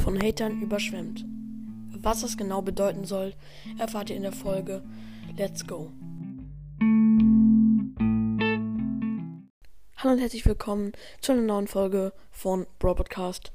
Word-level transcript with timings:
von 0.00 0.20
Hatern 0.20 0.62
überschwemmt. 0.62 1.26
Was 2.00 2.22
das 2.22 2.38
genau 2.38 2.62
bedeuten 2.62 3.04
soll, 3.04 3.34
erfahrt 3.78 4.08
ihr 4.08 4.16
in 4.16 4.22
der 4.22 4.32
Folge. 4.32 4.82
Let's 5.36 5.66
go! 5.66 5.90
Hallo 9.96 10.14
und 10.14 10.18
herzlich 10.18 10.46
willkommen 10.46 10.92
zu 11.20 11.32
einer 11.32 11.42
neuen 11.42 11.68
Folge 11.68 12.14
von 12.30 12.66
Bro 12.78 12.94
Podcast. 12.94 13.52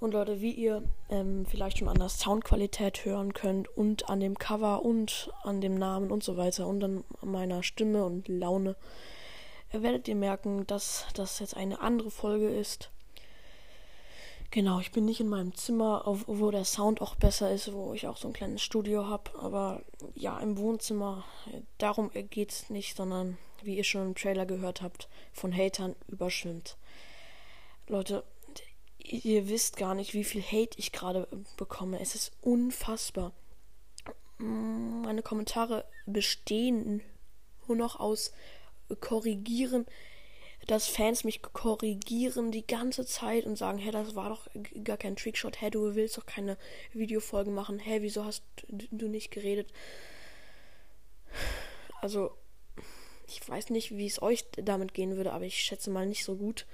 Und 0.00 0.12
Leute, 0.12 0.40
wie 0.40 0.50
ihr 0.50 0.82
ähm, 1.08 1.46
vielleicht 1.46 1.78
schon 1.78 1.88
an 1.88 2.00
der 2.00 2.08
Soundqualität 2.08 3.04
hören 3.04 3.32
könnt 3.32 3.68
und 3.68 4.10
an 4.10 4.18
dem 4.18 4.36
Cover 4.36 4.84
und 4.84 5.30
an 5.44 5.60
dem 5.60 5.76
Namen 5.76 6.10
und 6.10 6.24
so 6.24 6.36
weiter 6.36 6.66
und 6.66 6.82
an 6.82 7.04
meiner 7.22 7.62
Stimme 7.62 8.04
und 8.04 8.26
Laune, 8.26 8.74
werdet 9.70 10.08
ihr 10.08 10.16
merken, 10.16 10.66
dass 10.66 11.06
das 11.14 11.38
jetzt 11.38 11.56
eine 11.56 11.80
andere 11.80 12.10
Folge 12.10 12.48
ist. 12.48 12.90
Genau, 14.54 14.78
ich 14.78 14.92
bin 14.92 15.04
nicht 15.04 15.18
in 15.18 15.28
meinem 15.28 15.52
Zimmer, 15.56 16.04
wo 16.06 16.52
der 16.52 16.64
Sound 16.64 17.00
auch 17.00 17.16
besser 17.16 17.50
ist, 17.52 17.72
wo 17.72 17.92
ich 17.92 18.06
auch 18.06 18.16
so 18.16 18.28
ein 18.28 18.32
kleines 18.32 18.62
Studio 18.62 19.08
habe. 19.08 19.36
Aber 19.40 19.82
ja, 20.14 20.38
im 20.38 20.58
Wohnzimmer, 20.58 21.24
darum 21.78 22.12
geht 22.30 22.52
es 22.52 22.70
nicht, 22.70 22.96
sondern 22.96 23.36
wie 23.64 23.76
ihr 23.76 23.82
schon 23.82 24.06
im 24.06 24.14
Trailer 24.14 24.46
gehört 24.46 24.80
habt, 24.80 25.08
von 25.32 25.52
Hatern 25.52 25.96
überschwimmt. 26.06 26.76
Leute, 27.88 28.22
ihr 28.98 29.48
wisst 29.48 29.76
gar 29.76 29.96
nicht, 29.96 30.14
wie 30.14 30.22
viel 30.22 30.40
Hate 30.42 30.78
ich 30.78 30.92
gerade 30.92 31.26
bekomme. 31.56 31.98
Es 31.98 32.14
ist 32.14 32.30
unfassbar. 32.40 33.32
Meine 34.38 35.22
Kommentare 35.22 35.84
bestehen 36.06 37.02
nur 37.66 37.76
noch 37.76 37.98
aus 37.98 38.32
korrigieren 39.00 39.84
dass 40.66 40.88
Fans 40.88 41.24
mich 41.24 41.42
korrigieren 41.42 42.50
die 42.50 42.66
ganze 42.66 43.04
Zeit 43.04 43.44
und 43.44 43.56
sagen, 43.56 43.78
hey, 43.78 43.92
das 43.92 44.14
war 44.14 44.28
doch 44.30 44.48
gar 44.82 44.96
kein 44.96 45.16
Trickshot, 45.16 45.60
hey, 45.60 45.70
du 45.70 45.94
willst 45.94 46.16
doch 46.16 46.26
keine 46.26 46.56
Videofolgen 46.92 47.54
machen, 47.54 47.78
hey, 47.78 48.02
wieso 48.02 48.24
hast 48.24 48.44
du 48.68 49.08
nicht 49.08 49.30
geredet? 49.30 49.72
Also, 52.00 52.36
ich 53.26 53.46
weiß 53.46 53.70
nicht, 53.70 53.96
wie 53.96 54.06
es 54.06 54.22
euch 54.22 54.44
damit 54.52 54.94
gehen 54.94 55.16
würde, 55.16 55.32
aber 55.32 55.44
ich 55.44 55.62
schätze 55.62 55.90
mal 55.90 56.06
nicht 56.06 56.24
so 56.24 56.36
gut. 56.36 56.66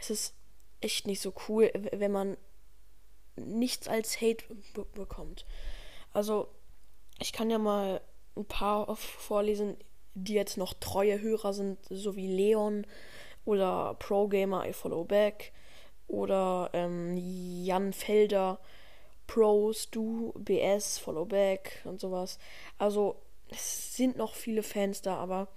Es 0.00 0.10
ist 0.10 0.34
echt 0.80 1.06
nicht 1.06 1.20
so 1.20 1.32
cool, 1.48 1.70
wenn 1.92 2.12
man 2.12 2.36
nichts 3.36 3.88
als 3.88 4.20
Hate 4.20 4.44
bekommt. 4.94 5.44
Also, 6.12 6.48
ich 7.20 7.32
kann 7.32 7.50
ja 7.50 7.58
mal 7.58 8.00
ein 8.36 8.44
paar 8.44 8.94
vorlesen, 8.96 9.76
die 10.14 10.34
jetzt 10.34 10.56
noch 10.56 10.74
treue 10.74 11.20
Hörer 11.20 11.52
sind, 11.52 11.78
so 11.90 12.16
wie 12.16 12.28
Leon 12.28 12.86
oder 13.44 13.94
Pro 13.98 14.28
Gamer 14.28 14.66
I 14.66 14.72
Follow 14.72 15.04
Back 15.04 15.52
oder 16.06 16.70
ähm, 16.72 17.16
Jan 17.16 17.92
Felder, 17.92 18.58
Pros, 19.26 19.90
Du, 19.90 20.32
BS, 20.36 20.98
Follow 20.98 21.24
Back 21.24 21.82
und 21.84 22.00
sowas. 22.00 22.38
Also 22.78 23.16
es 23.48 23.96
sind 23.96 24.16
noch 24.16 24.34
viele 24.34 24.62
Fans 24.62 25.02
da, 25.02 25.16
aber 25.16 25.48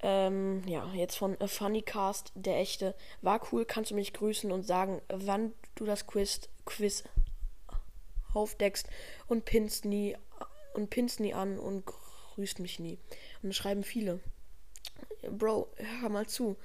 ähm, 0.00 0.62
ja, 0.66 0.92
jetzt 0.94 1.16
von 1.16 1.36
A 1.40 1.46
Funny 1.46 1.82
Cast, 1.82 2.32
der 2.34 2.58
echte. 2.58 2.94
War 3.22 3.40
cool, 3.50 3.64
kannst 3.64 3.90
du 3.90 3.94
mich 3.94 4.12
grüßen 4.12 4.52
und 4.52 4.66
sagen, 4.66 5.00
wann 5.08 5.52
du 5.74 5.84
das 5.84 6.06
Quiz, 6.06 6.48
Quiz 6.64 7.04
aufdeckst 8.34 8.88
und 9.26 9.46
pinst 9.46 9.84
nie 9.86 10.16
und 10.74 10.90
pinst 10.90 11.20
nie 11.20 11.32
an 11.32 11.58
und 11.58 11.86
grüßt 11.86 12.05
mich 12.36 12.78
nie. 12.78 12.98
Und 13.42 13.54
schreiben 13.54 13.84
viele. 13.84 14.20
Bro, 15.28 15.68
hör 16.00 16.08
mal 16.08 16.26
zu. 16.26 16.56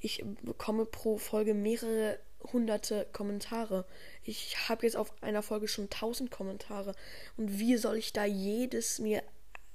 Ich 0.00 0.24
bekomme 0.42 0.84
pro 0.84 1.18
Folge 1.18 1.54
mehrere 1.54 2.18
hunderte 2.52 3.06
Kommentare. 3.12 3.84
Ich 4.22 4.68
habe 4.68 4.86
jetzt 4.86 4.96
auf 4.96 5.12
einer 5.22 5.42
Folge 5.42 5.68
schon 5.68 5.90
tausend 5.90 6.30
Kommentare. 6.30 6.94
Und 7.36 7.58
wie 7.58 7.76
soll 7.76 7.96
ich 7.96 8.12
da 8.12 8.24
jedes 8.24 8.98
mir 8.98 9.22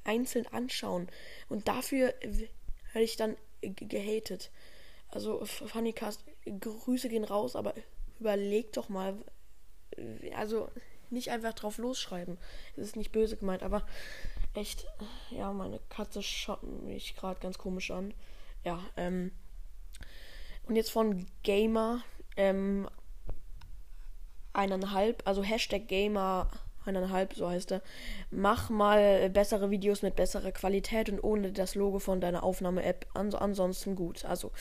einzeln 0.03 0.47
anschauen? 0.47 1.09
Und 1.50 1.67
dafür 1.67 2.13
werde 2.22 3.06
ich 3.06 3.17
dann 3.17 3.35
gehatet. 3.61 4.51
Also, 5.09 5.45
Funnycast, 5.45 6.23
Grüße 6.59 7.09
gehen 7.09 7.23
raus, 7.23 7.56
aber 7.56 7.75
überleg 8.19 8.73
doch 8.73 8.89
mal. 8.89 9.16
Also, 10.35 10.69
nicht 11.09 11.29
einfach 11.29 11.53
drauf 11.53 11.77
losschreiben. 11.77 12.38
Es 12.75 12.88
ist 12.88 12.95
nicht 12.95 13.11
böse 13.11 13.38
gemeint, 13.38 13.61
aber 13.63 13.85
echt, 14.53 14.85
ja, 15.31 15.51
meine 15.51 15.79
Katze 15.89 16.21
schaut 16.23 16.63
mich 16.63 17.15
gerade 17.15 17.39
ganz 17.39 17.57
komisch 17.57 17.91
an. 17.91 18.13
Ja, 18.63 18.79
ähm. 18.97 19.31
Und 20.65 20.75
jetzt 20.77 20.91
von 20.91 21.25
Gamer, 21.43 22.03
ähm, 22.37 22.89
eineinhalb, 24.53 25.21
also 25.25 25.43
Hashtag 25.43 25.87
Gamer 25.87 26.49
eineinhalb, 26.85 27.33
so 27.33 27.49
heißt 27.49 27.71
er. 27.71 27.81
Mach 28.31 28.69
mal 28.69 29.29
bessere 29.29 29.71
Videos 29.71 30.01
mit 30.01 30.16
besserer 30.16 30.51
Qualität 30.51 31.09
und 31.09 31.23
ohne 31.23 31.51
das 31.51 31.75
Logo 31.75 31.99
von 31.99 32.21
deiner 32.21 32.44
Aufnahme-App. 32.44 33.05
Ans 33.13 33.35
ansonsten 33.35 33.95
gut. 33.95 34.25
Also, 34.25 34.51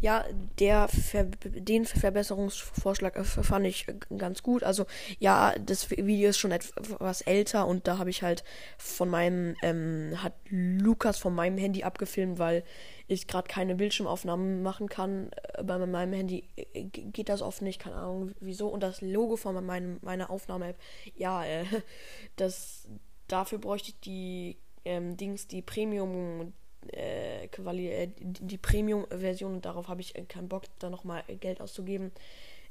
ja, 0.00 0.24
der 0.58 0.88
Ver 0.88 1.24
den 1.44 1.84
Verbesserungsvorschlag 1.84 3.24
fand 3.24 3.66
ich 3.66 3.86
ganz 4.16 4.42
gut. 4.42 4.62
Also, 4.62 4.86
ja, 5.18 5.54
das 5.58 5.90
Video 5.90 6.30
ist 6.30 6.38
schon 6.38 6.52
etwas 6.52 7.22
älter 7.22 7.66
und 7.66 7.86
da 7.86 7.98
habe 7.98 8.10
ich 8.10 8.22
halt 8.22 8.44
von 8.78 9.08
meinem, 9.08 9.54
ähm, 9.62 10.22
hat 10.22 10.34
Lukas 10.48 11.18
von 11.18 11.34
meinem 11.34 11.58
Handy 11.58 11.82
abgefilmt, 11.82 12.38
weil 12.38 12.64
ich 13.08 13.26
gerade 13.26 13.48
keine 13.48 13.74
Bildschirmaufnahmen 13.74 14.62
machen 14.62 14.88
kann. 14.88 15.30
Äh, 15.54 15.62
bei 15.62 15.78
meinem 15.78 16.12
Handy 16.12 16.44
äh, 16.56 16.84
geht 16.84 17.28
das 17.28 17.42
oft 17.42 17.62
nicht, 17.62 17.80
keine 17.80 17.96
Ahnung 17.96 18.32
wieso. 18.40 18.68
Und 18.68 18.82
das 18.82 19.00
Logo 19.00 19.36
von 19.36 19.64
meinem, 19.64 19.98
meiner 20.02 20.30
Aufnahme-App, 20.30 20.76
ja, 21.16 21.44
äh, 21.44 21.64
das, 22.36 22.88
dafür 23.28 23.58
bräuchte 23.58 23.90
ich 23.90 24.00
die 24.00 24.56
ähm, 24.84 25.16
Dings, 25.16 25.46
die 25.46 25.62
Premium, 25.62 26.52
äh, 26.92 27.44
äh, 27.46 28.08
die 28.18 28.58
Premium-Version 28.58 29.54
und 29.54 29.64
darauf 29.64 29.88
habe 29.88 30.00
ich 30.00 30.16
äh, 30.16 30.24
keinen 30.24 30.48
Bock, 30.48 30.64
da 30.78 30.90
nochmal 30.90 31.22
Geld 31.40 31.60
auszugeben. 31.60 32.12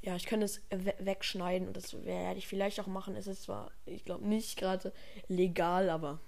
Ja, 0.02 0.16
ich 0.16 0.26
könnte 0.26 0.46
es 0.46 0.62
we 0.72 0.96
wegschneiden 0.98 1.68
und 1.68 1.78
das 1.78 2.04
werde 2.06 2.40
ich 2.40 2.48
vielleicht 2.48 2.80
auch 2.80 2.88
machen. 2.88 3.16
Es 3.16 3.28
ist 3.28 3.44
zwar, 3.44 3.72
ich 3.86 4.04
glaube, 4.04 4.28
nicht 4.28 4.58
gerade 4.58 4.92
legal, 5.28 5.92
aber 5.92 6.20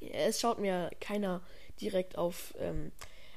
es 0.00 0.40
schaut 0.40 0.60
mir 0.60 0.90
keiner 1.00 1.42
direkt 1.80 2.16
auf 2.16 2.54
ähm, 2.58 2.92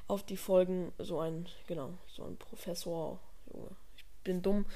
auf 0.08 0.22
die 0.22 0.36
Folgen 0.36 0.92
so 0.98 1.20
ein, 1.20 1.46
genau, 1.66 1.94
so 2.06 2.24
ein 2.24 2.36
Professor. 2.36 3.18
Junge, 3.52 3.70
ich 3.96 4.04
bin 4.22 4.42
dumm. 4.42 4.66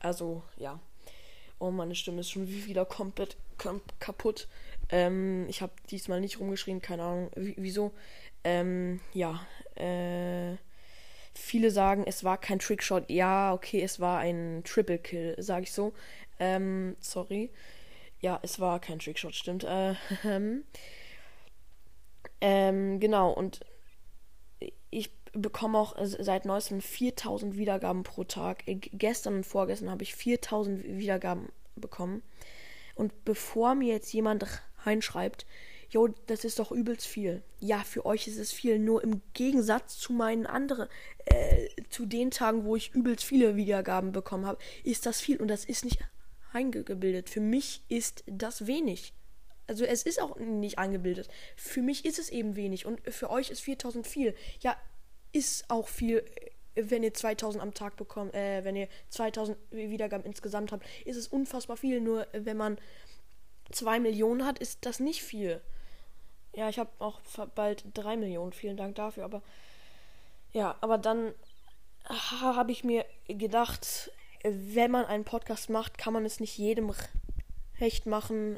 Also, 0.00 0.42
ja. 0.56 0.80
Oh, 1.58 1.70
meine 1.70 1.94
Stimme 1.94 2.20
ist 2.20 2.30
schon 2.30 2.48
wieder 2.48 2.84
komplett 2.84 3.36
kaputt. 3.98 4.48
Ähm, 4.90 5.46
ich 5.48 5.60
habe 5.60 5.72
diesmal 5.90 6.20
nicht 6.20 6.38
rumgeschrien, 6.38 6.80
keine 6.80 7.02
Ahnung 7.02 7.30
wieso. 7.34 7.92
Ähm, 8.44 9.00
ja, 9.12 9.44
äh, 9.74 10.56
viele 11.34 11.70
sagen, 11.70 12.04
es 12.06 12.24
war 12.24 12.38
kein 12.38 12.60
Trickshot. 12.60 13.10
Ja, 13.10 13.52
okay, 13.52 13.82
es 13.82 14.00
war 14.00 14.20
ein 14.20 14.62
Triple 14.64 14.98
Kill, 14.98 15.34
sage 15.38 15.64
ich 15.64 15.72
so. 15.72 15.92
Ähm, 16.38 16.96
sorry. 17.00 17.50
Ja, 18.20 18.38
es 18.42 18.60
war 18.60 18.80
kein 18.80 18.98
Trickshot, 19.00 19.34
stimmt. 19.34 19.64
Äh, 19.64 19.94
ähm, 22.40 23.00
genau, 23.00 23.32
und 23.32 23.60
bekomme 25.42 25.78
auch 25.78 25.96
seit 26.00 26.44
neuestem 26.44 26.80
4000 26.80 27.56
Wiedergaben 27.56 28.02
pro 28.02 28.24
Tag. 28.24 28.64
Gestern 28.66 29.36
und 29.36 29.46
vorgestern 29.46 29.90
habe 29.90 30.02
ich 30.02 30.14
4000 30.14 30.84
Wiedergaben 30.84 31.48
bekommen. 31.76 32.22
Und 32.94 33.24
bevor 33.24 33.74
mir 33.74 33.94
jetzt 33.94 34.12
jemand 34.12 34.44
reinschreibt, 34.84 35.46
jo, 35.90 36.08
das 36.26 36.44
ist 36.44 36.58
doch 36.58 36.72
übelst 36.72 37.06
viel. 37.06 37.42
Ja, 37.60 37.78
für 37.78 38.04
euch 38.04 38.26
ist 38.26 38.38
es 38.38 38.52
viel. 38.52 38.78
Nur 38.78 39.02
im 39.02 39.22
Gegensatz 39.34 39.98
zu 39.98 40.12
meinen 40.12 40.46
anderen, 40.46 40.88
äh, 41.26 41.68
zu 41.90 42.06
den 42.06 42.30
Tagen, 42.30 42.64
wo 42.64 42.76
ich 42.76 42.94
übelst 42.94 43.24
viele 43.24 43.56
Wiedergaben 43.56 44.12
bekommen 44.12 44.46
habe, 44.46 44.58
ist 44.84 45.06
das 45.06 45.20
viel. 45.20 45.40
Und 45.40 45.48
das 45.48 45.64
ist 45.64 45.84
nicht 45.84 45.98
eingebildet. 46.52 47.30
Für 47.30 47.40
mich 47.40 47.82
ist 47.88 48.24
das 48.26 48.66
wenig. 48.66 49.12
Also 49.66 49.84
es 49.84 50.02
ist 50.02 50.20
auch 50.20 50.36
nicht 50.38 50.78
eingebildet. 50.78 51.28
Für 51.56 51.82
mich 51.82 52.04
ist 52.04 52.18
es 52.18 52.30
eben 52.30 52.56
wenig 52.56 52.86
und 52.86 53.00
für 53.12 53.30
euch 53.30 53.50
ist 53.50 53.60
4000 53.60 54.06
viel. 54.06 54.34
Ja, 54.60 54.76
ist 55.32 55.68
auch 55.68 55.88
viel, 55.88 56.24
wenn 56.74 57.02
ihr 57.02 57.14
2000 57.14 57.62
am 57.62 57.74
Tag 57.74 57.96
bekommt, 57.96 58.34
äh, 58.34 58.64
wenn 58.64 58.76
ihr 58.76 58.88
2000 59.10 59.56
Wiedergaben 59.70 60.24
insgesamt 60.24 60.72
habt, 60.72 60.86
ist 61.04 61.16
es 61.16 61.28
unfassbar 61.28 61.76
viel. 61.76 62.00
Nur 62.00 62.26
wenn 62.32 62.56
man 62.56 62.78
2 63.70 64.00
Millionen 64.00 64.44
hat, 64.44 64.58
ist 64.58 64.86
das 64.86 65.00
nicht 65.00 65.22
viel. 65.22 65.60
Ja, 66.54 66.68
ich 66.68 66.78
habe 66.78 66.90
auch 66.98 67.20
bald 67.54 67.84
3 67.94 68.16
Millionen. 68.16 68.52
Vielen 68.52 68.76
Dank 68.76 68.94
dafür. 68.96 69.24
Aber 69.24 69.42
ja, 70.52 70.76
aber 70.80 70.98
dann 70.98 71.34
habe 72.40 72.72
ich 72.72 72.84
mir 72.84 73.04
gedacht, 73.26 74.10
wenn 74.42 74.90
man 74.90 75.04
einen 75.04 75.24
Podcast 75.24 75.68
macht, 75.68 75.98
kann 75.98 76.14
man 76.14 76.24
es 76.24 76.40
nicht 76.40 76.56
jedem 76.56 76.92
recht 77.80 78.06
machen 78.06 78.56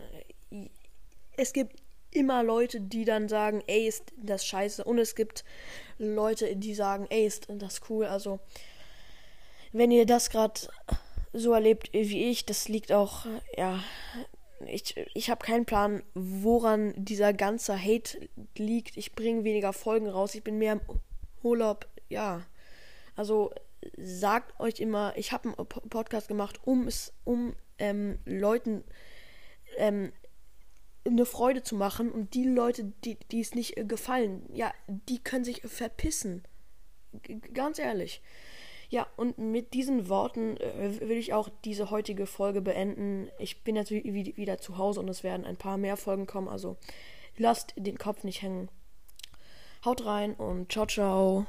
es 1.41 1.53
gibt 1.53 1.75
immer 2.13 2.43
Leute, 2.43 2.81
die 2.81 3.05
dann 3.05 3.29
sagen, 3.29 3.63
ey, 3.67 3.87
ist 3.87 4.13
das 4.17 4.45
scheiße. 4.45 4.85
Und 4.85 4.99
es 4.99 5.15
gibt 5.15 5.45
Leute, 5.99 6.57
die 6.57 6.75
sagen, 6.75 7.07
ey, 7.11 7.27
ist 7.27 7.47
das 7.49 7.81
cool. 7.89 8.07
Also, 8.07 8.41
wenn 9.73 9.91
ihr 9.91 10.07
das 10.07 10.31
gerade 10.31 10.61
so 11.33 11.53
erlebt 11.53 11.93
wie 11.93 12.31
ich. 12.31 12.45
Das 12.45 12.69
liegt 12.69 12.93
auch, 12.93 13.27
ja, 13.57 13.83
ich, 14.67 14.97
ich 15.15 15.31
habe 15.31 15.45
keinen 15.45 15.65
Plan, 15.65 16.03
woran 16.15 16.93
dieser 16.97 17.33
ganze 17.33 17.81
Hate 17.81 18.29
liegt. 18.57 18.97
Ich 18.97 19.13
bringe 19.13 19.45
weniger 19.45 19.73
Folgen 19.73 20.09
raus. 20.09 20.35
Ich 20.35 20.45
bin 20.45 20.59
mehr 20.59 20.75
im 20.75 20.81
Urlaub. 21.43 21.87
Ja, 22.09 22.43
also 23.17 23.53
sagt 23.97 24.59
euch 24.61 24.81
immer, 24.81 25.15
ich 25.17 25.33
habe 25.33 25.55
einen 25.57 25.67
Podcast 25.67 26.29
gemacht, 26.29 26.61
um 26.65 26.87
es, 26.87 27.13
um 27.25 27.55
ähm, 27.79 28.19
Leuten 28.27 28.85
ähm, 29.79 30.13
eine 31.05 31.27
Freude 31.27 31.63
zu 31.63 31.75
machen 31.77 32.11
und 32.11 32.35
die 32.35 32.45
Leute, 32.45 32.93
die, 33.05 33.17
die 33.31 33.41
es 33.41 33.55
nicht 33.55 33.77
gefallen, 33.89 34.43
ja, 34.53 34.73
die 34.87 35.19
können 35.19 35.45
sich 35.45 35.63
verpissen. 35.63 36.45
G 37.23 37.41
ganz 37.55 37.79
ehrlich. 37.79 38.23
Ja, 38.91 39.07
und 39.17 39.39
mit 39.39 39.73
diesen 39.73 40.09
Worten 40.09 40.57
äh, 40.57 41.01
will 41.01 41.17
ich 41.17 41.33
auch 41.33 41.49
diese 41.65 41.91
heutige 41.91 42.27
Folge 42.27 42.61
beenden. 42.61 43.31
Ich 43.39 43.63
bin 43.63 43.77
jetzt 43.77 43.91
wieder 43.93 44.59
zu 44.59 44.79
Hause 44.79 45.01
und 45.01 45.09
es 45.09 45.23
werden 45.23 45.47
ein 45.47 45.57
paar 45.57 45.79
mehr 45.79 45.97
Folgen 45.97 46.27
kommen, 46.27 46.49
also 46.49 46.77
lasst 47.37 47.73
den 47.77 47.99
Kopf 47.99 48.25
nicht 48.25 48.43
hängen. 48.43 48.69
Haut 49.85 50.05
rein 50.05 50.35
und 50.35 50.73
ciao, 50.73 50.87
ciao. 50.87 51.47